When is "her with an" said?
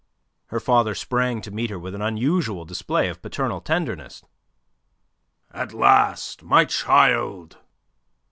1.69-2.01